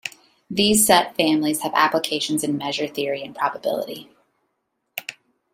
These 0.49 0.87
set 0.87 1.15
families 1.15 1.61
have 1.61 1.75
applications 1.75 2.43
in 2.43 2.57
measure 2.57 2.87
theory 2.87 3.21
and 3.21 3.35
probability. 3.35 4.09